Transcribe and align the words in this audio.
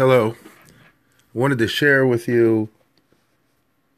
Hello. 0.00 0.34
Wanted 1.34 1.58
to 1.58 1.68
share 1.68 2.06
with 2.06 2.26
you 2.26 2.70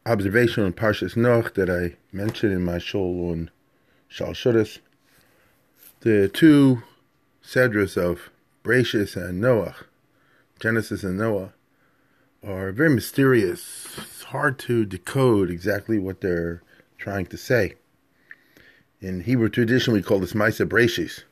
observation 0.05 0.65
on 0.65 0.73
Parshas 0.73 1.15
Noach 1.15 1.55
that 1.55 1.71
I 1.71 1.97
mentioned 2.13 2.53
in 2.53 2.65
my 2.65 2.79
shul 2.79 3.31
on 3.31 3.51
Shal 4.09 4.33
Shudas. 4.33 4.81
The 6.01 6.29
two 6.29 6.83
sedras 7.43 7.97
of 7.97 8.31
Bereshis 8.65 9.17
and 9.17 9.43
Noach, 9.43 9.85
Genesis 10.61 11.05
and 11.05 11.17
Noah, 11.17 11.53
are 12.47 12.73
very 12.73 12.91
mysterious. 12.91 13.87
It's 13.99 14.25
hard 14.25 14.59
to 14.61 14.85
decode 14.85 15.51
exactly 15.51 15.99
what 15.99 16.21
they're 16.21 16.63
trying 16.99 17.27
to 17.27 17.37
say. 17.37 17.75
In 19.01 19.21
Hebrew 19.21 19.49
tradition, 19.49 19.95
we 19.95 20.03
call 20.03 20.19
this 20.19 20.33
Maisa 20.33 20.69
Bereshis, 20.69 21.23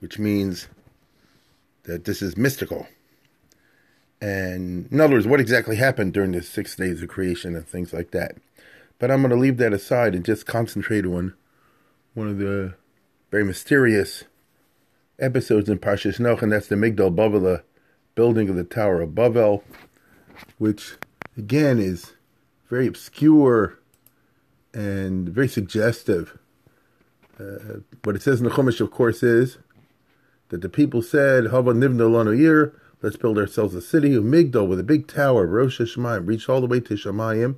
which 0.00 0.18
means 0.18 0.68
that 1.88 2.04
this 2.04 2.22
is 2.22 2.36
mystical. 2.36 2.86
And 4.20 4.92
in 4.92 5.00
other 5.00 5.14
words, 5.14 5.26
what 5.26 5.40
exactly 5.40 5.76
happened 5.76 6.12
during 6.12 6.32
the 6.32 6.42
six 6.42 6.76
days 6.76 7.02
of 7.02 7.08
creation 7.08 7.56
and 7.56 7.66
things 7.66 7.92
like 7.92 8.10
that. 8.10 8.36
But 8.98 9.10
I'm 9.10 9.22
going 9.22 9.30
to 9.30 9.36
leave 9.36 9.56
that 9.56 9.72
aside 9.72 10.14
and 10.14 10.24
just 10.24 10.46
concentrate 10.46 11.06
on 11.06 11.34
one 12.14 12.28
of 12.28 12.38
the 12.38 12.74
very 13.30 13.44
mysterious 13.44 14.24
episodes 15.18 15.68
in 15.68 15.78
Parshas 15.78 16.18
Noach, 16.18 16.42
and 16.42 16.52
that's 16.52 16.68
the 16.68 16.76
Migdal 16.76 17.14
Bavel, 17.14 17.62
building 18.14 18.48
of 18.48 18.56
the 18.56 18.64
Tower 18.64 19.00
of 19.00 19.14
Babel, 19.14 19.64
which 20.58 20.96
again 21.36 21.78
is 21.78 22.12
very 22.68 22.86
obscure 22.86 23.78
and 24.74 25.28
very 25.28 25.48
suggestive. 25.48 26.38
Uh, 27.40 27.80
what 28.04 28.16
it 28.16 28.22
says 28.22 28.40
in 28.40 28.44
the 28.44 28.50
Chumash, 28.50 28.80
of 28.80 28.90
course, 28.90 29.22
is 29.22 29.58
that 30.48 30.62
the 30.62 30.68
people 30.68 31.02
said, 31.02 31.44
Let's 33.00 33.16
build 33.16 33.38
ourselves 33.38 33.74
a 33.74 33.80
city 33.80 34.14
of 34.14 34.24
Migdal 34.24 34.66
with 34.66 34.80
a 34.80 34.84
big 34.84 35.06
tower, 35.06 35.46
Rosh 35.46 35.80
Hashemayim, 35.80 36.26
reach 36.26 36.48
all 36.48 36.60
the 36.60 36.66
way 36.66 36.80
to 36.80 36.94
Shemayim. 36.94 37.56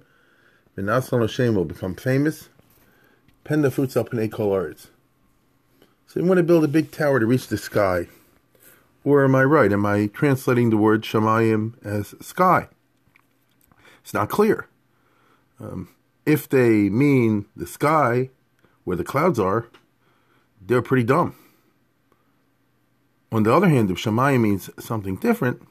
Benasan 0.76 1.20
Hashem 1.20 1.54
will 1.54 1.64
become 1.64 1.94
famous. 1.94 2.50
Pen 3.44 3.62
the 3.62 3.70
fruits 3.70 3.96
up 3.96 4.12
in 4.12 4.18
Ekol 4.18 4.52
arts. 4.52 4.88
So 6.06 6.20
you 6.20 6.26
want 6.26 6.38
to 6.38 6.44
build 6.44 6.64
a 6.64 6.68
big 6.68 6.90
tower 6.90 7.20
to 7.20 7.26
reach 7.26 7.46
the 7.46 7.56
sky. 7.56 8.08
Or 9.04 9.24
am 9.24 9.34
I 9.34 9.44
right? 9.44 9.72
Am 9.72 9.86
I 9.86 10.08
translating 10.08 10.70
the 10.70 10.76
word 10.76 11.02
Shemayim 11.02 11.74
as 11.84 12.14
sky? 12.20 12.68
It's 14.02 14.12
not 14.12 14.28
clear. 14.28 14.68
Um, 15.58 15.88
if 16.26 16.48
they 16.48 16.90
mean 16.90 17.46
the 17.56 17.66
sky, 17.66 18.30
where 18.84 18.96
the 18.96 19.04
clouds 19.04 19.38
are, 19.38 19.68
they're 20.60 20.82
pretty 20.82 21.04
dumb. 21.04 21.34
On 23.32 23.44
the 23.44 23.54
other 23.54 23.68
hand, 23.68 23.90
if 23.90 23.98
Shemayim 23.98 24.40
means 24.40 24.70
something 24.78 25.16
different, 25.16 25.62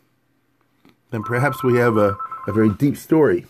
then 1.11 1.23
perhaps 1.23 1.63
we 1.63 1.77
have 1.77 1.97
a, 1.97 2.17
a 2.47 2.53
very 2.53 2.69
deep 2.69 2.95
story. 2.95 3.45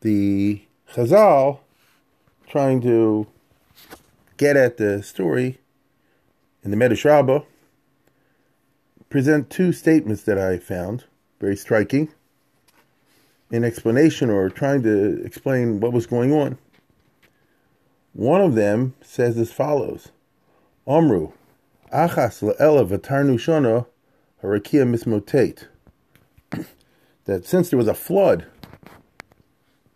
The 0.00 0.62
Chazal, 0.92 1.60
trying 2.46 2.80
to 2.82 3.26
get 4.36 4.56
at 4.56 4.76
the 4.76 5.02
story 5.02 5.58
in 6.62 6.70
the 6.70 6.76
Medrash 6.76 7.04
Rabbah, 7.04 7.40
present 9.08 9.50
two 9.50 9.72
statements 9.72 10.22
that 10.22 10.38
I 10.38 10.58
found 10.58 11.04
very 11.40 11.56
striking 11.56 12.12
in 13.50 13.64
explanation 13.64 14.30
or 14.30 14.48
trying 14.48 14.82
to 14.84 15.22
explain 15.24 15.80
what 15.80 15.92
was 15.92 16.06
going 16.06 16.32
on. 16.32 16.58
One 18.12 18.40
of 18.40 18.54
them 18.54 18.94
says 19.02 19.36
as 19.36 19.52
follows 19.52 20.08
Omru, 20.86 21.32
Achas 21.92 22.40
le'ela 22.40 22.86
v'tarnu 22.86 23.86
harakia. 24.42 25.66
That 27.24 27.46
since 27.46 27.70
there 27.70 27.76
was 27.76 27.88
a 27.88 27.94
flood, 27.94 28.46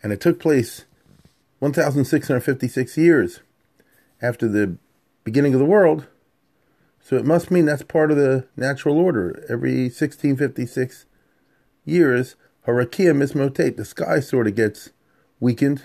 and 0.03 0.13
it 0.13 0.21
took 0.21 0.41
place 0.41 0.85
1,656 1.61 2.97
years 2.99 3.41
after 4.21 4.49
the 4.49 4.77
beginning 5.25 5.55
of 5.55 5.61
the 5.61 5.65
world, 5.65 6.07
so 7.01 7.17
it 7.17 7.25
must 7.25 7.51
mean 7.51 7.65
that's 7.65 7.83
part 7.83 8.11
of 8.11 8.17
the 8.17 8.47
natural 8.57 8.99
order. 8.99 9.45
Every 9.49 9.85
1656 9.85 11.07
years, 11.85 12.35
harakia 12.67 13.15
mismotate, 13.15 13.77
the 13.77 13.85
sky 13.85 14.21
sort 14.21 14.47
of 14.47 14.55
gets 14.55 14.91
weakened, 15.39 15.85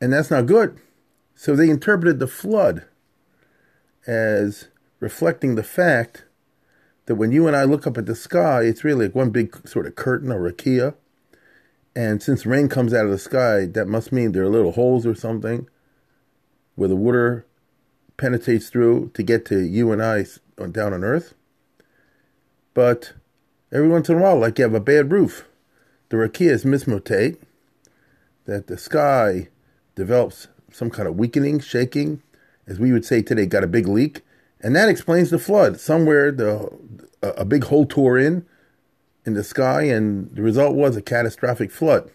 and 0.00 0.12
that's 0.12 0.30
not 0.30 0.46
good. 0.46 0.78
So 1.34 1.54
they 1.54 1.68
interpreted 1.68 2.18
the 2.18 2.26
flood 2.26 2.84
as 4.06 4.68
reflecting 5.00 5.54
the 5.54 5.62
fact 5.62 6.24
that 7.06 7.16
when 7.16 7.32
you 7.32 7.46
and 7.46 7.56
I 7.56 7.64
look 7.64 7.86
up 7.86 7.98
at 7.98 8.06
the 8.06 8.14
sky, 8.14 8.62
it's 8.62 8.84
really 8.84 9.06
like 9.06 9.14
one 9.14 9.30
big 9.30 9.66
sort 9.66 9.86
of 9.86 9.94
curtain 9.94 10.32
or 10.32 10.40
rakia. 10.40 10.94
And 11.94 12.22
since 12.22 12.44
rain 12.44 12.68
comes 12.68 12.92
out 12.92 13.06
of 13.06 13.10
the 13.10 13.18
sky, 13.18 13.64
that 13.66 13.86
must 13.86 14.12
mean 14.12 14.32
there 14.32 14.42
are 14.42 14.48
little 14.48 14.72
holes 14.72 15.06
or 15.06 15.14
something 15.14 15.68
where 16.74 16.88
the 16.88 16.96
water 16.96 17.46
penetrates 18.16 18.68
through 18.68 19.10
to 19.14 19.22
get 19.22 19.44
to 19.46 19.60
you 19.60 19.92
and 19.92 20.02
I 20.02 20.26
down 20.70 20.92
on 20.92 21.04
earth. 21.04 21.34
But 22.74 23.12
every 23.72 23.88
once 23.88 24.08
in 24.08 24.18
a 24.18 24.22
while, 24.22 24.38
like 24.38 24.58
you 24.58 24.64
have 24.64 24.74
a 24.74 24.80
bad 24.80 25.10
roof, 25.10 25.46
the 26.10 26.16
rakia 26.16 26.50
is 26.50 26.64
mismotate, 26.64 27.38
that 28.44 28.66
the 28.66 28.78
sky 28.78 29.48
develops 29.94 30.48
some 30.70 30.90
kind 30.90 31.08
of 31.08 31.16
weakening, 31.16 31.60
shaking, 31.60 32.22
as 32.66 32.78
we 32.78 32.92
would 32.92 33.04
say 33.04 33.22
today, 33.22 33.46
got 33.46 33.64
a 33.64 33.68
big 33.68 33.86
leak, 33.86 34.22
and 34.60 34.74
that 34.74 34.88
explains 34.88 35.30
the 35.30 35.38
flood. 35.38 35.78
Somewhere 35.80 36.32
the 36.32 36.70
a, 37.22 37.44
big 37.44 37.64
hole 37.64 37.86
tore 37.86 38.18
in 38.18 38.44
in 39.24 39.34
the 39.34 39.44
sky, 39.44 39.82
and 39.82 40.34
the 40.34 40.42
result 40.42 40.74
was 40.74 40.96
a 40.96 41.02
catastrophic 41.02 41.70
flood. 41.70 42.10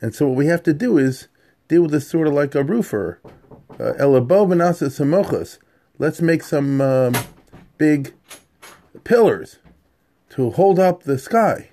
And 0.00 0.14
so 0.14 0.28
what 0.28 0.36
we 0.36 0.46
have 0.46 0.62
to 0.64 0.72
do 0.72 0.98
is 0.98 1.28
deal 1.68 1.82
with 1.82 1.90
this 1.90 2.08
sort 2.08 2.28
of 2.28 2.34
like 2.34 2.54
a 2.54 2.62
roofer. 2.62 3.20
Uh, 3.78 3.92
Let's 5.96 6.20
make 6.20 6.42
some 6.42 6.80
um, 6.80 7.14
big 7.78 8.12
pillars 9.04 9.58
to 10.30 10.50
hold 10.50 10.78
up 10.78 11.04
the 11.04 11.18
sky. 11.18 11.70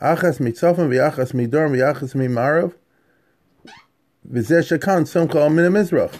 Achas 0.00 0.38
mitzafim 0.38 0.88
v'achas 0.88 1.32
midorm 1.32 1.72
v'achas 1.76 2.14
v'zeh 4.30 4.78
shakan 4.78 5.02
mizrach 5.72 6.14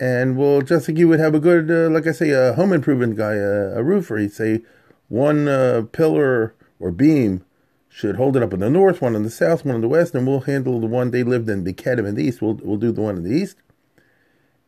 and 0.00 0.36
well, 0.36 0.62
just 0.62 0.88
like 0.88 0.98
you 0.98 1.08
would 1.08 1.20
have 1.20 1.34
a 1.34 1.40
good, 1.40 1.70
uh, 1.70 1.90
like 1.90 2.06
I 2.06 2.12
say, 2.12 2.30
a 2.30 2.54
home 2.54 2.72
improvement 2.72 3.16
guy, 3.16 3.34
a, 3.34 3.76
a 3.76 3.82
roofer, 3.82 4.16
he'd 4.16 4.32
say 4.32 4.62
one 5.08 5.48
uh, 5.48 5.82
pillar 5.92 6.54
or 6.80 6.90
beam 6.90 7.44
should 7.88 8.16
hold 8.16 8.36
it 8.36 8.42
up 8.42 8.52
in 8.52 8.60
the 8.60 8.70
north, 8.70 9.00
one 9.00 9.14
in 9.14 9.22
the 9.22 9.30
south, 9.30 9.64
one 9.64 9.76
in 9.76 9.80
the 9.80 9.88
west, 9.88 10.14
and 10.14 10.26
we'll 10.26 10.40
handle 10.40 10.80
the 10.80 10.86
one 10.86 11.10
they 11.10 11.22
lived 11.22 11.48
in, 11.48 11.64
the 11.64 11.72
Kedem 11.72 12.06
in 12.08 12.16
the 12.16 12.24
east. 12.24 12.42
We'll 12.42 12.54
we'll 12.54 12.76
do 12.76 12.92
the 12.92 13.02
one 13.02 13.16
in 13.16 13.22
the 13.22 13.34
east, 13.34 13.56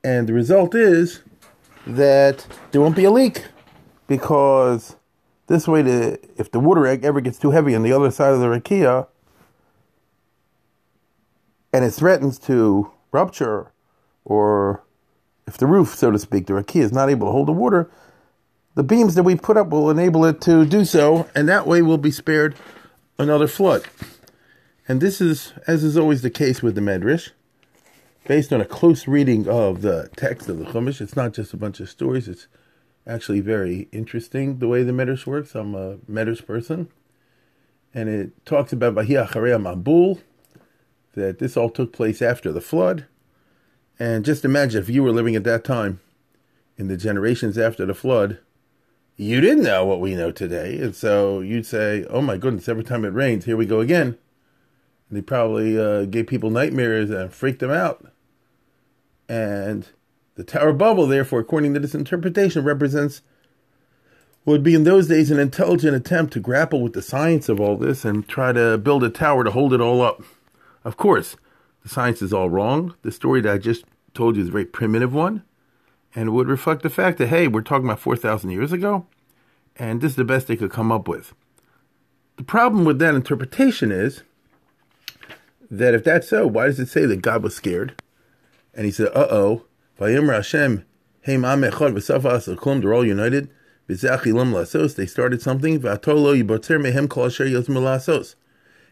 and 0.04 0.28
the 0.28 0.32
result 0.32 0.74
is 0.74 1.22
that 1.86 2.46
there 2.70 2.80
won't 2.80 2.96
be 2.96 3.04
a 3.04 3.10
leak 3.10 3.44
because 4.06 4.96
this 5.46 5.68
way, 5.68 5.82
the 5.82 6.18
if 6.36 6.50
the 6.50 6.60
water 6.60 6.86
egg 6.86 7.04
ever 7.04 7.20
gets 7.20 7.38
too 7.38 7.52
heavy 7.52 7.74
on 7.74 7.82
the 7.82 7.92
other 7.92 8.10
side 8.10 8.32
of 8.32 8.40
the 8.40 8.46
rakia 8.46 9.06
and 11.72 11.84
it 11.84 11.92
threatens 11.92 12.38
to 12.40 12.90
rupture 13.12 13.70
or 14.24 14.82
if 15.46 15.56
the 15.56 15.66
roof, 15.66 15.94
so 15.94 16.10
to 16.10 16.18
speak, 16.18 16.46
the 16.46 16.52
rakia 16.52 16.82
is 16.82 16.92
not 16.92 17.08
able 17.08 17.28
to 17.28 17.32
hold 17.32 17.48
the 17.48 17.52
water, 17.52 17.90
the 18.74 18.82
beams 18.82 19.14
that 19.14 19.22
we 19.22 19.36
put 19.36 19.56
up 19.56 19.68
will 19.68 19.90
enable 19.90 20.24
it 20.24 20.40
to 20.42 20.66
do 20.66 20.84
so, 20.84 21.28
and 21.34 21.48
that 21.48 21.66
way 21.66 21.80
we'll 21.82 21.98
be 21.98 22.10
spared 22.10 22.54
another 23.18 23.46
flood. 23.46 23.84
And 24.86 25.00
this 25.00 25.20
is, 25.20 25.52
as 25.66 25.82
is 25.82 25.96
always 25.96 26.22
the 26.22 26.30
case 26.30 26.62
with 26.62 26.74
the 26.74 26.80
Medrash, 26.80 27.30
based 28.26 28.52
on 28.52 28.60
a 28.60 28.66
close 28.66 29.08
reading 29.08 29.48
of 29.48 29.82
the 29.82 30.10
text 30.16 30.48
of 30.48 30.58
the 30.58 30.64
Chumash. 30.64 31.00
It's 31.00 31.16
not 31.16 31.32
just 31.32 31.54
a 31.54 31.56
bunch 31.56 31.80
of 31.80 31.88
stories, 31.88 32.28
it's 32.28 32.48
actually 33.06 33.40
very 33.40 33.88
interesting 33.92 34.58
the 34.58 34.68
way 34.68 34.82
the 34.82 34.92
Medrash 34.92 35.26
works. 35.26 35.54
I'm 35.54 35.74
a 35.74 35.96
Medrash 36.10 36.44
person. 36.44 36.88
And 37.94 38.08
it 38.08 38.44
talks 38.44 38.72
about 38.72 38.94
Bahia 38.94 39.26
Mabul, 39.26 40.20
that 41.14 41.38
this 41.38 41.56
all 41.56 41.70
took 41.70 41.92
place 41.92 42.20
after 42.20 42.52
the 42.52 42.60
flood. 42.60 43.06
And 43.98 44.24
just 44.24 44.44
imagine 44.44 44.82
if 44.82 44.90
you 44.90 45.02
were 45.02 45.12
living 45.12 45.36
at 45.36 45.44
that 45.44 45.64
time 45.64 46.00
in 46.76 46.88
the 46.88 46.96
generations 46.96 47.56
after 47.56 47.86
the 47.86 47.94
flood, 47.94 48.38
you 49.16 49.40
didn't 49.40 49.64
know 49.64 49.84
what 49.84 50.00
we 50.00 50.14
know 50.14 50.30
today. 50.30 50.78
And 50.78 50.94
so 50.94 51.40
you'd 51.40 51.66
say, 51.66 52.04
oh 52.10 52.20
my 52.20 52.36
goodness, 52.36 52.68
every 52.68 52.84
time 52.84 53.04
it 53.04 53.14
rains, 53.14 53.46
here 53.46 53.56
we 53.56 53.64
go 53.64 53.80
again. 53.80 54.18
And 55.08 55.16
they 55.16 55.22
probably 55.22 55.78
uh, 55.78 56.04
gave 56.04 56.26
people 56.26 56.50
nightmares 56.50 57.10
and 57.10 57.32
freaked 57.32 57.60
them 57.60 57.70
out. 57.70 58.06
And 59.28 59.88
the 60.34 60.44
Tower 60.44 60.74
Bubble, 60.74 61.06
therefore, 61.06 61.40
according 61.40 61.72
to 61.74 61.80
this 61.80 61.94
interpretation, 61.94 62.64
represents 62.64 63.22
would 64.44 64.62
be 64.62 64.74
in 64.74 64.84
those 64.84 65.08
days 65.08 65.30
an 65.30 65.40
intelligent 65.40 65.96
attempt 65.96 66.32
to 66.32 66.40
grapple 66.40 66.80
with 66.80 66.92
the 66.92 67.02
science 67.02 67.48
of 67.48 67.58
all 67.58 67.76
this 67.76 68.04
and 68.04 68.28
try 68.28 68.52
to 68.52 68.78
build 68.78 69.02
a 69.02 69.10
tower 69.10 69.42
to 69.42 69.50
hold 69.50 69.72
it 69.72 69.80
all 69.80 70.00
up. 70.00 70.22
Of 70.84 70.96
course, 70.96 71.36
the 71.86 71.94
science 71.94 72.20
is 72.20 72.32
all 72.32 72.50
wrong. 72.50 72.96
The 73.02 73.12
story 73.12 73.40
that 73.42 73.52
I 73.54 73.58
just 73.58 73.84
told 74.12 74.34
you 74.34 74.42
is 74.42 74.48
a 74.48 74.52
very 74.52 74.64
primitive 74.64 75.14
one 75.14 75.44
and 76.16 76.32
would 76.32 76.48
reflect 76.48 76.82
the 76.82 76.90
fact 76.90 77.16
that, 77.18 77.28
hey, 77.28 77.46
we're 77.46 77.60
talking 77.60 77.84
about 77.84 78.00
4,000 78.00 78.50
years 78.50 78.72
ago, 78.72 79.06
and 79.76 80.00
this 80.00 80.10
is 80.12 80.16
the 80.16 80.24
best 80.24 80.48
they 80.48 80.56
could 80.56 80.72
come 80.72 80.90
up 80.90 81.06
with. 81.06 81.32
The 82.38 82.42
problem 82.42 82.84
with 82.84 82.98
that 82.98 83.14
interpretation 83.14 83.92
is 83.92 84.24
that 85.70 85.94
if 85.94 86.02
that's 86.02 86.28
so, 86.28 86.44
why 86.44 86.66
does 86.66 86.80
it 86.80 86.88
say 86.88 87.06
that 87.06 87.22
God 87.22 87.44
was 87.44 87.54
scared? 87.54 88.02
And 88.74 88.84
he 88.84 88.90
said, 88.90 89.12
uh 89.14 89.28
oh, 89.30 89.66
Vayimra 90.00 90.34
Hashem, 90.34 90.84
Hey 91.20 91.36
Ma'am 91.36 91.60
they're 91.60 92.94
all 92.94 93.06
united. 93.06 93.48
They 93.86 93.94
started 95.06 95.40
something. 95.40 95.80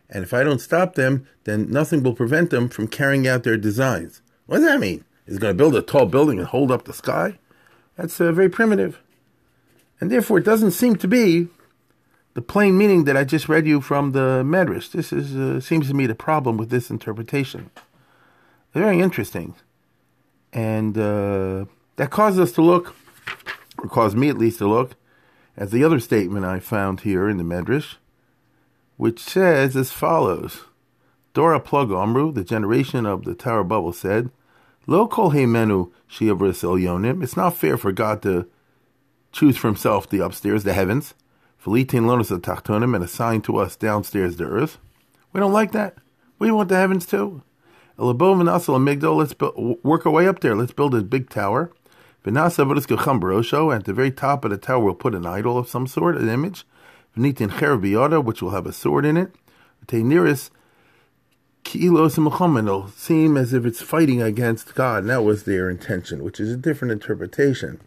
And 0.08 0.22
if 0.22 0.34
I 0.34 0.42
don't 0.42 0.60
stop 0.60 0.94
them, 0.94 1.26
then 1.44 1.70
nothing 1.70 2.02
will 2.02 2.14
prevent 2.14 2.50
them 2.50 2.68
from 2.68 2.88
carrying 2.88 3.26
out 3.26 3.42
their 3.42 3.56
designs. 3.56 4.22
What 4.46 4.58
does 4.58 4.66
that 4.66 4.80
mean? 4.80 5.04
Is 5.26 5.38
going 5.38 5.54
to 5.54 5.58
build 5.58 5.74
a 5.74 5.82
tall 5.82 6.06
building 6.06 6.38
and 6.38 6.46
hold 6.46 6.70
up 6.70 6.84
the 6.84 6.92
sky? 6.92 7.38
That's 7.96 8.20
uh, 8.20 8.32
very 8.32 8.50
primitive. 8.50 9.00
And 10.00 10.10
therefore, 10.10 10.38
it 10.38 10.44
doesn't 10.44 10.72
seem 10.72 10.96
to 10.96 11.08
be 11.08 11.48
the 12.34 12.42
plain 12.42 12.76
meaning 12.76 13.04
that 13.04 13.16
I 13.16 13.24
just 13.24 13.48
read 13.48 13.66
you 13.66 13.80
from 13.80 14.12
the 14.12 14.42
Medrash. 14.44 14.90
This 14.90 15.12
is 15.12 15.34
uh, 15.34 15.60
seems 15.60 15.88
to 15.88 15.94
me 15.94 16.06
the 16.06 16.14
problem 16.14 16.56
with 16.56 16.68
this 16.68 16.90
interpretation. 16.90 17.70
Very 18.74 19.00
interesting. 19.00 19.54
And 20.52 20.98
uh, 20.98 21.66
that 21.96 22.10
caused 22.10 22.38
us 22.38 22.52
to 22.52 22.62
look 22.62 22.94
or 23.78 23.88
caused 23.88 24.16
me 24.16 24.28
at 24.28 24.38
least 24.38 24.58
to 24.58 24.68
look, 24.68 24.96
at 25.56 25.70
the 25.70 25.84
other 25.84 26.00
statement 26.00 26.44
I 26.44 26.58
found 26.58 27.00
here 27.00 27.28
in 27.28 27.36
the 27.36 27.44
Medrash, 27.44 27.96
which 28.96 29.20
says 29.20 29.76
as 29.76 29.90
follows 29.90 30.64
Dora 31.32 31.58
Plug 31.58 31.90
Amru, 31.90 32.32
the 32.32 32.44
generation 32.44 33.06
of 33.06 33.24
the 33.24 33.34
Tower 33.34 33.64
Bubble, 33.64 33.92
said, 33.92 34.30
Lo 34.86 35.08
kol 35.08 35.32
heimenu 35.32 35.90
shiavris 36.08 36.62
yonim. 36.62 37.22
It's 37.22 37.36
not 37.36 37.56
fair 37.56 37.76
for 37.76 37.90
God 37.90 38.22
to 38.22 38.46
choose 39.32 39.56
for 39.56 39.66
himself 39.68 40.08
the 40.08 40.20
upstairs, 40.20 40.62
the 40.62 40.74
heavens, 40.74 41.14
felitin 41.62 42.04
lonos 42.04 42.30
tachtonim, 42.40 42.94
and 42.94 43.02
assign 43.02 43.42
to 43.42 43.56
us 43.56 43.74
downstairs 43.74 44.36
the 44.36 44.44
earth. 44.44 44.78
We 45.32 45.40
don't 45.40 45.52
like 45.52 45.72
that. 45.72 45.96
We 46.38 46.52
want 46.52 46.68
the 46.68 46.76
heavens 46.76 47.06
too. 47.06 47.42
Elabov 47.98 48.40
and 48.40 48.48
Asal 48.48 48.78
Migdol, 48.78 49.16
let's 49.16 49.34
work 49.82 50.06
our 50.06 50.12
way 50.12 50.28
up 50.28 50.40
there. 50.40 50.54
Let's 50.54 50.72
build 50.72 50.94
a 50.94 51.02
big 51.02 51.30
tower. 51.30 51.72
And 52.24 52.38
at 52.38 52.56
the 52.56 53.92
very 53.94 54.10
top 54.10 54.44
of 54.44 54.50
the 54.50 54.56
tower, 54.56 54.82
we'll 54.82 54.94
put 54.94 55.14
an 55.14 55.26
idol 55.26 55.58
of 55.58 55.68
some 55.68 55.86
sort, 55.86 56.16
an 56.16 56.28
image. 56.28 56.64
Which 57.16 58.42
will 58.42 58.50
have 58.50 58.66
a 58.66 58.72
sword 58.72 59.04
in 59.04 59.16
it. 59.16 59.34
Nearest 59.92 60.50
kilos 61.62 62.18
it'll 62.18 62.88
seem 62.88 63.36
as 63.36 63.52
if 63.52 63.64
it's 63.64 63.82
fighting 63.82 64.22
against 64.22 64.74
God. 64.74 65.04
And 65.04 65.10
that 65.10 65.24
was 65.24 65.44
their 65.44 65.70
intention, 65.70 66.22
which 66.24 66.40
is 66.40 66.50
a 66.52 66.56
different 66.56 66.92
interpretation. 66.92 67.80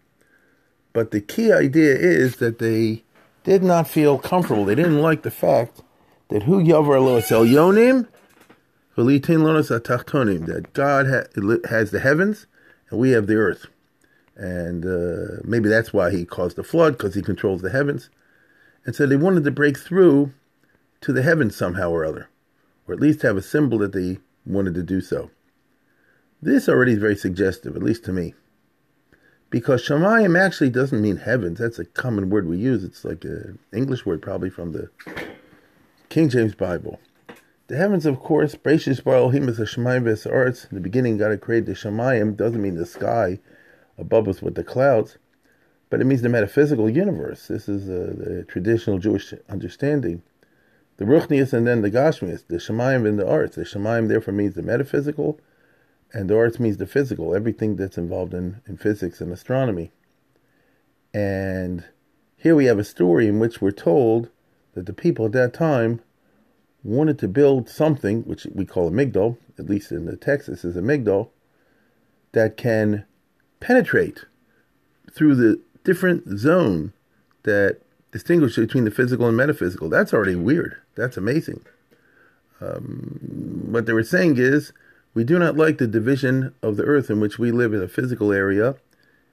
But 0.94 1.12
the 1.12 1.21
key 1.21 1.51
idea 1.51 1.95
is 1.95 2.38
that 2.38 2.59
they 2.59 3.03
did 3.44 3.63
not 3.63 3.88
feel 3.88 4.18
comfortable. 4.18 4.65
They 4.65 4.75
didn't 4.75 5.01
like 5.01 5.24
the 5.24 5.31
fact 5.31 5.81
that 6.29 6.44
who 6.44 6.63
yavar 6.63 7.03
los 7.03 7.29
elyonim, 7.29 8.07
that 8.95 10.69
God 10.74 11.06
has 11.69 11.91
the 11.91 12.00
heavens 12.00 12.47
and 12.89 13.00
we 13.00 13.12
have 13.12 13.27
the 13.27 13.35
earth 13.35 13.68
and 14.38 14.85
uh, 14.85 15.41
maybe 15.44 15.68
that's 15.68 15.91
why 15.91 16.12
he 16.12 16.24
caused 16.24 16.56
the 16.56 16.63
flood 16.63 16.94
because 16.94 17.15
he 17.15 17.21
controls 17.21 17.62
the 17.62 17.71
heavens. 17.71 18.09
And 18.88 18.95
so 18.95 19.06
they 19.06 19.18
wanted 19.18 19.44
to 19.44 19.51
break 19.51 19.78
through 19.78 20.34
to 21.01 21.13
the 21.13 21.22
heavens 21.22 21.56
somehow 21.56 21.92
or 21.92 22.06
other, 22.06 22.30
or 22.88 22.94
at 22.95 23.01
least 23.01 23.22
have 23.22 23.38
a 23.38 23.42
symbol 23.42 23.78
that 23.80 23.92
they 23.92 24.18
wanted 24.45 24.74
to 24.75 24.81
do 24.81 25.01
so. 25.01 25.30
This 26.42 26.69
already 26.69 26.94
is 26.94 27.00
very 27.00 27.18
suggestive, 27.18 27.75
at 27.75 27.84
least 27.84 28.06
to 28.06 28.13
me, 28.13 28.34
because 29.50 29.84
Shemayim 29.86 30.39
actually 30.39 30.69
doesn't 30.69 31.01
mean 31.01 31.18
heavens. 31.18 31.60
That's 31.60 31.80
a 31.80 31.86
common 31.86 32.30
word 32.30 32.48
we 32.48 32.57
use. 32.57 32.84
It's 32.84 33.04
like 33.04 33.25
an 33.25 33.60
English 33.74 34.06
word, 34.06 34.22
probably 34.22 34.50
from 34.50 34.72
the 34.72 34.89
King 36.10 36.30
James 36.30 36.56
Bible. 36.56 37.00
The 37.68 37.75
heavens, 37.75 38.06
of 38.06 38.22
course, 38.22 38.56
Bereshis 38.56 39.06
Elohim 39.06 39.50
is 39.50 39.60
a 39.60 39.66
Shemayim. 39.66 40.07
In 40.07 40.75
the 40.75 40.80
beginning, 40.80 41.18
God 41.18 41.42
created 41.42 41.66
the 41.66 41.74
Shemayim. 41.74 42.38
Doesn't 42.38 42.62
mean 42.62 42.75
the 42.75 42.86
sky 42.86 43.39
above 43.98 44.30
us 44.30 44.42
with 44.42 44.56
the 44.56 44.63
clouds, 44.63 45.18
but 45.89 46.01
it 46.01 46.06
means 46.06 46.22
the 46.22 46.30
metaphysical 46.30 46.89
universe. 46.89 47.48
This 47.48 47.69
is 47.69 47.89
uh, 47.89 48.13
the 48.18 48.44
traditional 48.44 49.00
Jewish 49.00 49.34
understanding. 49.50 50.22
The 50.98 51.06
Ruchnius 51.06 51.54
and 51.54 51.68
then 51.68 51.81
the 51.81 51.92
Gashmius, 51.92 52.45
the 52.48 52.57
Shemayim 52.57 53.07
and 53.07 53.19
the 53.19 53.28
arts. 53.28 53.56
The 53.56 53.63
Shemayim 53.63 54.07
therefore 54.07 54.34
means 54.34 54.56
the 54.56 54.63
metaphysical, 54.63 55.39
and 56.12 56.30
the 56.30 56.38
arts 56.38 56.60
means 56.60 56.78
the 56.78 56.88
physical, 56.88 57.36
everything 57.36 57.75
that's 57.75 57.98
involved 57.98 58.34
in, 58.34 58.62
in 58.68 58.78
physics 58.78 59.22
and 59.22 59.31
astronomy. 59.31 59.92
And 61.13 61.86
here 62.36 62.56
we 62.56 62.66
have 62.66 62.80
a 62.80 62.84
story 62.84 63.28
in 63.28 63.39
which 63.39 63.62
we're 63.62 63.72
told 63.72 64.30
that 64.74 64.86
the 64.86 64.94
people 64.94 65.25
at 65.25 65.31
that 65.34 65.54
time 65.54 66.01
wanted 66.84 67.19
to 67.19 67.28
build 67.28 67.69
something, 67.69 68.24
which 68.24 68.48
we 68.54 68.66
call 68.66 68.88
a 68.88 68.92
migdal, 68.92 69.38
at 69.60 69.69
least 69.69 69.92
in 69.92 70.06
the 70.06 70.16
text 70.16 70.48
this 70.48 70.63
is 70.66 70.78
a 70.78 70.81
migdal, 70.81 71.30
that 72.31 72.57
can 72.57 73.06
penetrate 73.60 74.25
through 75.12 75.36
the 75.36 75.60
different 75.88 76.38
zone 76.38 76.92
that 77.44 77.80
distinguishes 78.12 78.66
between 78.66 78.84
the 78.84 78.92
physical 78.92 79.25
and 79.25 79.38
metaphysical. 79.38 79.88
That's 79.88 80.13
already 80.13 80.36
weird. 80.36 80.75
That's 80.95 81.16
amazing. 81.16 81.62
Um, 82.60 83.68
what 83.72 83.86
they 83.86 83.94
were 83.94 84.04
saying 84.04 84.36
is, 84.38 84.74
we 85.13 85.24
do 85.24 85.39
not 85.39 85.56
like 85.56 85.78
the 85.78 85.88
division 85.88 86.54
of 86.62 86.75
the 86.75 86.84
earth 86.84 87.10
in 87.10 87.22
which 87.22 87.39
we 87.39 87.51
live 87.51 87.74
in 87.74 87.81
a 87.81 87.88
physical 87.88 88.34
area, 88.34 88.75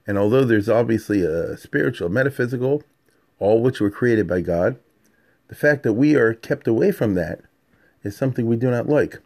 and 0.07 0.17
although 0.17 0.45
there's 0.45 0.69
obviously 0.69 1.23
a 1.23 1.57
spiritual, 1.57 2.09
metaphysical, 2.09 2.85
all 3.41 3.61
which 3.61 3.81
were 3.81 3.91
created 3.91 4.29
by 4.29 4.41
God, 4.41 4.79
the 5.49 5.57
fact 5.57 5.83
that 5.83 5.95
we 5.95 6.15
are 6.15 6.35
kept 6.35 6.69
away 6.69 6.93
from 6.93 7.15
that 7.15 7.41
is 8.05 8.17
something 8.17 8.47
we 8.47 8.57
do 8.57 8.71
not 8.71 8.89
like. 8.89 9.19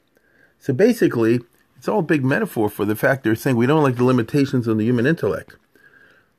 So 0.58 0.72
basically, 0.72 1.40
it's 1.76 1.88
all 1.88 1.98
a 1.98 2.14
big 2.14 2.24
metaphor 2.24 2.70
for 2.70 2.86
the 2.86 2.96
fact 2.96 3.22
they're 3.22 3.34
saying 3.34 3.56
we 3.56 3.66
don't 3.66 3.82
like 3.82 3.96
the 3.96 4.04
limitations 4.04 4.66
of 4.66 4.78
the 4.78 4.84
human 4.84 5.06
intellect. 5.06 5.56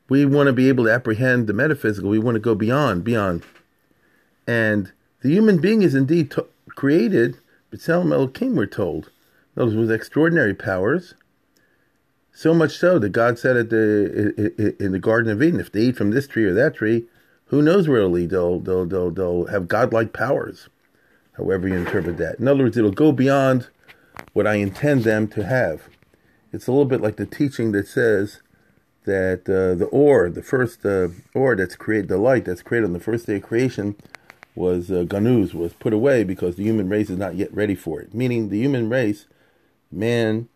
We 0.10 0.26
want 0.26 0.48
to 0.48 0.54
be 0.54 0.68
able 0.68 0.86
to 0.86 0.92
apprehend 0.94 1.48
the 1.48 1.54
metaphysical. 1.54 2.10
We 2.10 2.20
want 2.20 2.36
to 2.36 2.40
go 2.40 2.56
beyond, 2.56 3.04
beyond. 3.04 3.44
And 4.48 4.92
the 5.22 5.30
human 5.30 5.60
being 5.60 5.84
is 5.84 5.94
indeed 5.94 6.32
to- 6.32 6.48
created, 6.70 7.38
B'Tselem 7.72 8.12
Elohim, 8.12 8.56
we're 8.56 8.66
told. 8.66 9.12
Those 9.56 9.76
with 9.76 9.92
extraordinary 9.92 10.54
powers. 10.54 11.14
So 12.34 12.54
much 12.54 12.78
so 12.78 12.98
that 13.00 13.10
God 13.10 13.38
said 13.38 13.58
at 13.58 13.70
the 13.70 14.76
in 14.80 14.92
the 14.92 15.00
Garden 15.00 15.32
of 15.32 15.44
Eden, 15.44 15.60
if 15.60 15.72
they 15.72 15.82
eat 15.82 15.98
from 15.98 16.12
this 16.12 16.28
tree 16.28 16.46
or 16.46 16.54
that 16.54 16.76
tree, 16.76 17.06
who 17.48 17.62
knows 17.62 17.88
where 17.88 17.98
it'll 17.98 18.12
lead? 18.12 18.30
They'll, 18.30 18.60
they'll, 18.60 18.86
they'll, 18.86 19.12
they'll 19.12 19.46
have 19.48 19.68
godlike 19.68 20.14
powers, 20.14 20.70
however 21.34 21.68
you 21.68 21.76
interpret 21.76 22.18
that. 22.18 22.40
In 22.40 22.48
other 22.48 22.64
words, 22.64 22.78
it'll 22.78 22.92
go 22.92 23.12
beyond 23.12 23.68
what 24.34 24.48
I 24.48 24.56
intend 24.56 25.04
them 25.04 25.28
to 25.30 25.44
have. 25.44 25.90
It's 26.54 26.68
a 26.68 26.72
little 26.72 26.86
bit 26.86 27.02
like 27.02 27.18
the 27.18 27.26
teaching 27.26 27.72
that 27.74 27.88
says 27.88 28.42
that 29.10 29.50
uh, 29.50 29.74
the 29.76 29.90
ore, 29.92 30.30
the 30.30 30.44
first 30.44 30.86
uh, 30.86 31.10
ore 31.34 31.56
that's 31.56 31.76
created, 31.76 32.10
the 32.10 32.18
light 32.18 32.46
that's 32.46 32.62
created 32.62 32.86
on 32.86 32.94
the 32.94 33.00
first 33.00 33.26
day 33.26 33.38
of 33.38 33.44
creation, 33.44 33.96
was 34.56 34.92
uh, 34.92 35.04
ganuz, 35.08 35.54
was 35.54 35.74
put 35.74 35.94
away 35.94 36.24
because 36.24 36.56
the 36.56 36.64
human 36.64 36.90
race 36.90 37.10
is 37.10 37.18
not 37.18 37.36
yet 37.36 37.54
ready 37.54 37.76
for 37.76 38.00
it. 38.00 38.14
Meaning, 38.14 38.50
the 38.50 38.60
human 38.60 38.88
race, 38.90 39.26
man, 39.92 40.48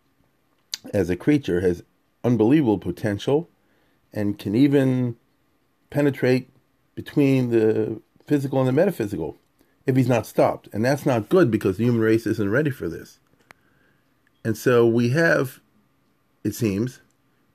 as 0.92 1.10
a 1.10 1.16
creature, 1.16 1.60
has 1.60 1.82
unbelievable 2.22 2.78
potential 2.78 3.48
and 4.12 4.38
can 4.38 4.54
even 4.54 5.16
penetrate 5.90 6.48
between 6.94 7.50
the 7.50 8.00
physical 8.26 8.60
and 8.60 8.68
the 8.68 8.72
metaphysical 8.72 9.36
if 9.86 9.96
he's 9.96 10.08
not 10.08 10.26
stopped. 10.26 10.68
And 10.72 10.84
that's 10.84 11.04
not 11.04 11.28
good 11.28 11.50
because 11.50 11.76
the 11.76 11.84
human 11.84 12.00
race 12.00 12.26
isn't 12.26 12.50
ready 12.50 12.70
for 12.70 12.88
this. 12.88 13.18
And 14.44 14.56
so 14.56 14.86
we 14.86 15.10
have, 15.10 15.60
it 16.44 16.54
seems, 16.54 17.00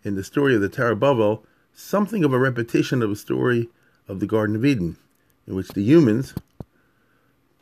in 0.03 0.15
the 0.15 0.23
story 0.23 0.55
of 0.55 0.61
the 0.61 0.69
Tower 0.69 0.91
of 0.91 0.99
Babel, 0.99 1.45
something 1.73 2.23
of 2.23 2.33
a 2.33 2.39
repetition 2.39 3.01
of 3.01 3.11
a 3.11 3.15
story 3.15 3.69
of 4.07 4.19
the 4.19 4.27
Garden 4.27 4.55
of 4.55 4.65
Eden, 4.65 4.97
in 5.47 5.55
which 5.55 5.69
the 5.69 5.83
humans 5.83 6.33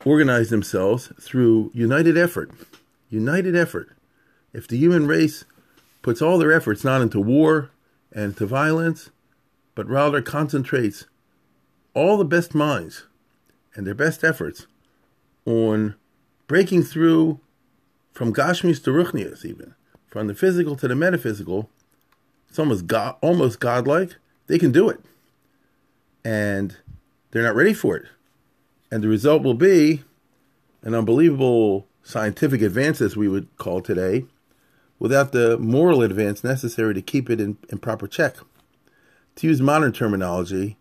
organize 0.05 0.49
themselves 0.49 1.11
through 1.19 1.71
united 1.73 2.17
effort. 2.17 2.51
United 3.09 3.55
effort. 3.55 3.89
If 4.53 4.67
the 4.67 4.77
human 4.77 5.07
race 5.07 5.45
puts 6.01 6.21
all 6.21 6.37
their 6.37 6.51
efforts 6.51 6.83
not 6.83 7.01
into 7.01 7.19
war 7.19 7.71
and 8.11 8.35
to 8.37 8.45
violence, 8.45 9.09
but 9.75 9.87
rather 9.87 10.21
concentrates 10.21 11.05
all 11.93 12.17
the 12.17 12.25
best 12.25 12.55
minds 12.55 13.03
and 13.75 13.85
their 13.85 13.95
best 13.95 14.23
efforts 14.23 14.67
on 15.45 15.95
breaking 16.47 16.83
through 16.83 17.39
from 18.13 18.33
Gashmius 18.33 18.83
to 18.83 18.91
Ruchnius, 18.91 19.45
even 19.45 19.75
from 20.07 20.27
the 20.27 20.33
physical 20.33 20.75
to 20.77 20.87
the 20.87 20.95
metaphysical. 20.95 21.69
It's 22.49 22.59
almost 22.59 22.87
god, 22.87 23.15
almost 23.21 23.59
godlike. 23.59 24.15
They 24.47 24.57
can 24.57 24.71
do 24.71 24.89
it, 24.89 24.99
and 26.23 26.75
they're 27.31 27.43
not 27.43 27.55
ready 27.55 27.73
for 27.73 27.97
it. 27.97 28.05
And 28.89 29.03
the 29.03 29.09
result 29.09 29.43
will 29.43 29.53
be 29.53 30.03
an 30.81 30.95
unbelievable 30.95 31.87
scientific 32.01 32.61
advance, 32.61 33.01
as 33.01 33.17
we 33.17 33.27
would 33.27 33.55
call 33.57 33.81
today, 33.81 34.25
without 34.99 35.33
the 35.33 35.57
moral 35.57 36.01
advance 36.01 36.43
necessary 36.43 36.93
to 36.93 37.01
keep 37.01 37.29
it 37.29 37.41
in, 37.41 37.57
in 37.69 37.77
proper 37.79 38.07
check. 38.07 38.37
To 39.35 39.47
use 39.47 39.61
modern 39.61 39.91
terminology, 39.91 40.77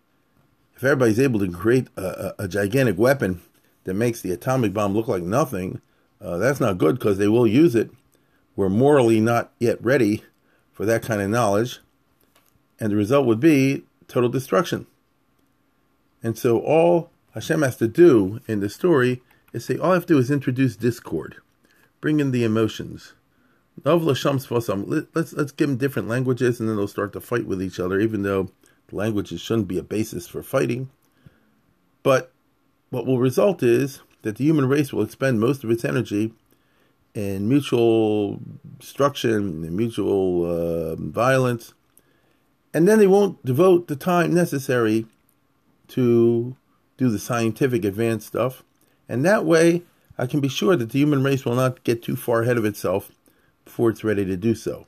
if 0.76 0.84
everybody's 0.84 1.18
able 1.18 1.40
to 1.40 1.50
create 1.50 1.88
a, 1.96 2.34
a, 2.38 2.44
a 2.44 2.48
gigantic 2.48 2.96
weapon 2.96 3.42
that 3.84 3.94
makes 3.94 4.20
the 4.20 4.30
atomic 4.30 4.72
bomb 4.72 4.94
look 4.94 5.08
like 5.08 5.22
nothing, 5.22 5.80
uh, 6.20 6.38
that's 6.38 6.60
not 6.60 6.78
good 6.78 6.98
because 6.98 7.18
they 7.18 7.28
will 7.28 7.46
use 7.46 7.74
it. 7.74 7.90
We're 8.54 8.68
morally 8.68 9.20
not 9.20 9.52
yet 9.58 9.82
ready 9.84 10.22
for 10.76 10.84
that 10.84 11.02
kind 11.02 11.22
of 11.22 11.30
knowledge, 11.30 11.80
and 12.78 12.92
the 12.92 12.96
result 12.96 13.24
would 13.24 13.40
be 13.40 13.84
total 14.08 14.28
destruction. 14.28 14.86
And 16.22 16.36
so 16.36 16.58
all 16.58 17.08
Hashem 17.32 17.62
has 17.62 17.78
to 17.78 17.88
do 17.88 18.40
in 18.46 18.60
the 18.60 18.68
story 18.68 19.22
is 19.54 19.64
say, 19.64 19.78
all 19.78 19.92
I 19.92 19.94
have 19.94 20.04
to 20.04 20.14
do 20.14 20.18
is 20.18 20.30
introduce 20.30 20.76
discord, 20.76 21.36
bring 22.02 22.20
in 22.20 22.30
the 22.30 22.44
emotions. 22.44 23.14
Let's 23.82 24.14
let's 25.32 25.52
give 25.52 25.68
them 25.68 25.78
different 25.78 26.08
languages, 26.08 26.60
and 26.60 26.68
then 26.68 26.76
they'll 26.76 26.88
start 26.88 27.14
to 27.14 27.22
fight 27.22 27.46
with 27.46 27.62
each 27.62 27.80
other, 27.80 27.98
even 27.98 28.22
though 28.22 28.50
the 28.88 28.96
languages 28.96 29.40
shouldn't 29.40 29.68
be 29.68 29.78
a 29.78 29.82
basis 29.82 30.28
for 30.28 30.42
fighting. 30.42 30.90
But 32.02 32.32
what 32.90 33.06
will 33.06 33.18
result 33.18 33.62
is 33.62 34.02
that 34.22 34.36
the 34.36 34.44
human 34.44 34.68
race 34.68 34.92
will 34.92 35.02
expend 35.02 35.40
most 35.40 35.64
of 35.64 35.70
its 35.70 35.86
energy 35.86 36.34
in 37.16 37.48
mutual 37.48 38.38
destruction 38.78 39.64
and 39.64 39.74
mutual 39.74 40.44
uh, 40.44 40.96
violence, 40.96 41.72
and 42.74 42.86
then 42.86 42.98
they 42.98 43.06
won't 43.06 43.42
devote 43.44 43.88
the 43.88 43.96
time 43.96 44.34
necessary 44.34 45.06
to 45.88 46.56
do 46.98 47.08
the 47.08 47.18
scientific 47.18 47.84
advanced 47.84 48.26
stuff. 48.26 48.62
And 49.08 49.24
that 49.24 49.46
way, 49.46 49.82
I 50.18 50.26
can 50.26 50.40
be 50.40 50.48
sure 50.48 50.76
that 50.76 50.90
the 50.90 50.98
human 50.98 51.22
race 51.22 51.44
will 51.44 51.54
not 51.54 51.84
get 51.84 52.02
too 52.02 52.16
far 52.16 52.42
ahead 52.42 52.58
of 52.58 52.66
itself 52.66 53.10
before 53.64 53.88
it's 53.88 54.04
ready 54.04 54.24
to 54.26 54.36
do 54.36 54.54
so. 54.54 54.86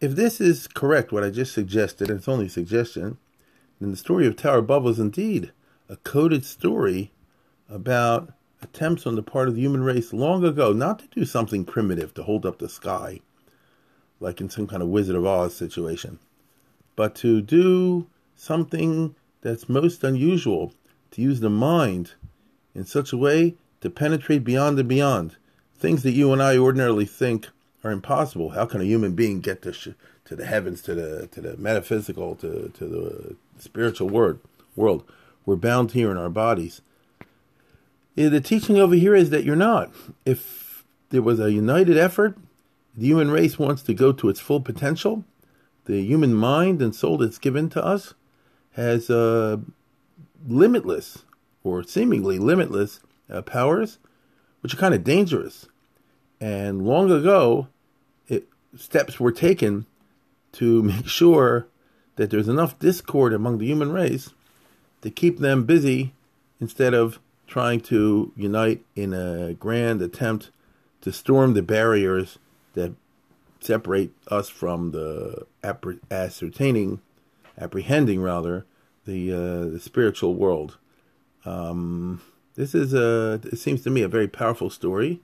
If 0.00 0.16
this 0.16 0.40
is 0.40 0.66
correct, 0.66 1.10
what 1.10 1.24
I 1.24 1.30
just 1.30 1.54
suggested, 1.54 2.10
and 2.10 2.18
it's 2.18 2.28
only 2.28 2.46
a 2.46 2.50
suggestion, 2.50 3.16
then 3.80 3.90
the 3.90 3.96
story 3.96 4.26
of 4.26 4.36
Tower 4.36 4.60
Bubble 4.60 4.90
is 4.90 4.98
indeed 4.98 5.52
a 5.88 5.96
coded 5.96 6.44
story 6.44 7.12
about 7.68 8.32
attempts 8.64 9.06
on 9.06 9.14
the 9.14 9.22
part 9.22 9.46
of 9.46 9.54
the 9.54 9.60
human 9.60 9.84
race 9.84 10.12
long 10.12 10.44
ago 10.44 10.72
not 10.72 10.98
to 10.98 11.06
do 11.08 11.24
something 11.24 11.64
primitive 11.64 12.12
to 12.14 12.22
hold 12.22 12.44
up 12.44 12.58
the 12.58 12.68
sky, 12.68 13.20
like 14.18 14.40
in 14.40 14.50
some 14.50 14.66
kind 14.66 14.82
of 14.82 14.88
Wizard 14.88 15.14
of 15.14 15.26
Oz 15.26 15.54
situation, 15.54 16.18
but 16.96 17.14
to 17.16 17.40
do 17.40 18.06
something 18.34 19.14
that's 19.42 19.68
most 19.68 20.02
unusual, 20.02 20.72
to 21.12 21.20
use 21.22 21.40
the 21.40 21.50
mind 21.50 22.14
in 22.74 22.84
such 22.84 23.12
a 23.12 23.16
way 23.16 23.54
to 23.80 23.90
penetrate 23.90 24.42
beyond 24.42 24.78
and 24.78 24.88
beyond 24.88 25.36
things 25.76 26.02
that 26.02 26.12
you 26.12 26.32
and 26.32 26.42
I 26.42 26.56
ordinarily 26.56 27.04
think 27.04 27.48
are 27.84 27.90
impossible. 27.90 28.50
How 28.50 28.64
can 28.64 28.80
a 28.80 28.84
human 28.84 29.12
being 29.12 29.40
get 29.40 29.60
to 29.62 29.72
sh- 29.72 29.88
to 30.24 30.34
the 30.34 30.46
heavens, 30.46 30.80
to 30.82 30.94
the 30.94 31.26
to 31.28 31.40
the 31.42 31.56
metaphysical, 31.58 32.34
to 32.36 32.70
to 32.70 32.84
the 32.86 33.36
spiritual 33.58 34.08
world? 34.08 34.40
World, 34.74 35.04
we're 35.44 35.56
bound 35.56 35.92
here 35.92 36.10
in 36.10 36.16
our 36.16 36.30
bodies. 36.30 36.80
The 38.14 38.40
teaching 38.40 38.78
over 38.78 38.94
here 38.94 39.14
is 39.14 39.30
that 39.30 39.44
you're 39.44 39.56
not. 39.56 39.92
If 40.24 40.84
there 41.10 41.22
was 41.22 41.40
a 41.40 41.52
united 41.52 41.96
effort, 41.96 42.36
the 42.96 43.06
human 43.06 43.30
race 43.30 43.58
wants 43.58 43.82
to 43.82 43.94
go 43.94 44.12
to 44.12 44.28
its 44.28 44.40
full 44.40 44.60
potential. 44.60 45.24
The 45.86 46.00
human 46.00 46.34
mind 46.34 46.80
and 46.80 46.94
soul 46.94 47.18
that's 47.18 47.38
given 47.38 47.68
to 47.70 47.84
us 47.84 48.14
has 48.72 49.10
uh, 49.10 49.58
limitless 50.46 51.24
or 51.62 51.82
seemingly 51.82 52.38
limitless 52.38 53.00
uh, 53.28 53.42
powers, 53.42 53.98
which 54.60 54.74
are 54.74 54.78
kind 54.78 54.94
of 54.94 55.02
dangerous. 55.02 55.66
And 56.40 56.86
long 56.86 57.10
ago, 57.10 57.68
steps 58.76 59.20
were 59.20 59.32
taken 59.32 59.86
to 60.52 60.82
make 60.82 61.08
sure 61.08 61.66
that 62.16 62.30
there's 62.30 62.48
enough 62.48 62.78
discord 62.78 63.32
among 63.32 63.58
the 63.58 63.66
human 63.66 63.92
race 63.92 64.30
to 65.02 65.10
keep 65.10 65.38
them 65.38 65.64
busy 65.64 66.12
instead 66.60 66.94
of 66.94 67.18
trying 67.46 67.80
to 67.80 68.32
unite 68.36 68.84
in 68.96 69.12
a 69.12 69.54
grand 69.54 70.02
attempt 70.02 70.50
to 71.00 71.12
storm 71.12 71.54
the 71.54 71.62
barriers 71.62 72.38
that 72.74 72.92
separate 73.60 74.10
us 74.28 74.48
from 74.48 74.90
the 74.90 75.46
ascertaining, 76.10 77.00
apprehending 77.58 78.20
rather, 78.20 78.64
the 79.04 79.32
uh, 79.32 79.64
the 79.72 79.80
spiritual 79.80 80.34
world. 80.34 80.78
Um, 81.44 82.22
this 82.54 82.74
is 82.74 82.94
a 82.94 83.40
it 83.44 83.58
seems 83.58 83.82
to 83.82 83.90
me 83.90 84.02
a 84.02 84.08
very 84.08 84.28
powerful 84.28 84.70
story. 84.70 85.20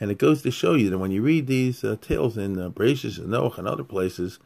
And 0.00 0.10
it 0.10 0.18
goes 0.18 0.42
to 0.42 0.50
show 0.50 0.74
you 0.74 0.90
that 0.90 0.98
when 0.98 1.12
you 1.12 1.22
read 1.22 1.46
these 1.46 1.84
uh, 1.84 1.96
tales 2.00 2.36
in 2.36 2.58
uh, 2.58 2.64
and 2.64 2.74
Noach 2.74 3.58
and 3.58 3.68
other 3.68 3.84
places, 3.84 4.40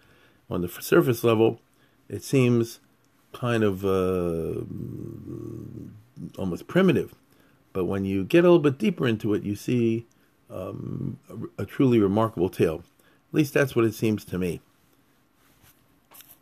on 0.50 0.62
the 0.62 0.68
surface 0.68 1.24
level, 1.24 1.60
it 2.08 2.22
seems 2.22 2.80
kind 3.32 3.62
of 3.62 3.84
uh, 3.84 4.62
almost 6.36 6.66
primitive. 6.66 7.14
But 7.72 7.84
when 7.84 8.04
you 8.04 8.24
get 8.24 8.44
a 8.44 8.48
little 8.48 8.58
bit 8.58 8.78
deeper 8.78 9.06
into 9.06 9.34
it, 9.34 9.42
you 9.42 9.54
see 9.54 10.06
um, 10.50 11.18
a, 11.28 11.62
a 11.62 11.66
truly 11.66 11.98
remarkable 11.98 12.48
tale. 12.48 12.82
At 13.30 13.34
least 13.34 13.54
that's 13.54 13.76
what 13.76 13.84
it 13.84 13.94
seems 13.94 14.24
to 14.26 14.38
me. 14.38 14.60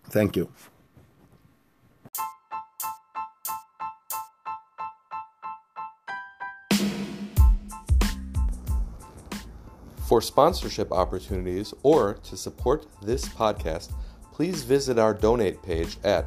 Thank 0.05 0.37
you. 0.37 0.49
For 10.07 10.23
sponsorship 10.23 10.93
opportunities 10.93 11.75
or 11.83 12.15
to 12.15 12.37
support 12.37 12.87
this 13.03 13.25
podcast, 13.25 13.93
please 14.33 14.63
visit 14.63 15.01
our 15.01 15.13
donate 15.13 15.61
page 15.65 15.97
at 16.05 16.27